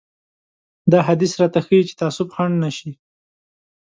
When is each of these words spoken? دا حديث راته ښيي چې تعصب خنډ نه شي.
دا 0.91 0.99
حديث 1.07 1.31
راته 1.41 1.59
ښيي 1.65 1.81
چې 1.89 1.93
تعصب 2.01 2.27
خنډ 2.35 2.53
نه 2.63 2.69
شي. 2.77 2.91